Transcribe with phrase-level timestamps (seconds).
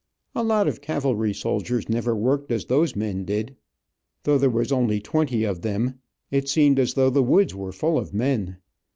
[0.33, 3.55] A lot of cavalry soldiers never worked as those men did.
[4.23, 5.99] Though there was only twenty of them,
[6.31, 8.57] it seemed as though the woods were full of men.